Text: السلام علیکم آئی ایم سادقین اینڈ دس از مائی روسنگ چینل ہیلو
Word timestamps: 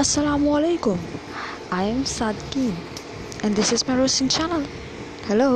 السلام 0.00 0.48
علیکم 0.48 0.96
آئی 1.76 1.88
ایم 1.90 2.02
سادقین 2.06 2.74
اینڈ 3.42 3.56
دس 3.58 3.72
از 3.72 3.82
مائی 3.88 4.00
روسنگ 4.00 4.28
چینل 4.28 4.62
ہیلو 5.28 5.56